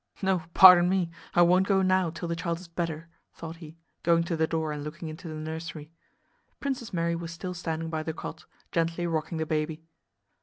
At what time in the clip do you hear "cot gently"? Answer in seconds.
8.11-9.05